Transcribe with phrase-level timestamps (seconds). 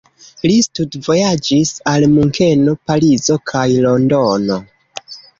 [0.43, 4.57] Li studvojaĝis al Munkeno, Parizo kaj Londono.